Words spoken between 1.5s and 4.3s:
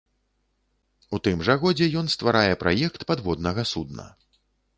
годзе ён стварае праект падводнага судна.